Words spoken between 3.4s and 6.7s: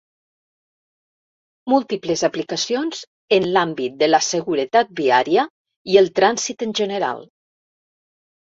l'àmbit de la seguretat viària i el trànsit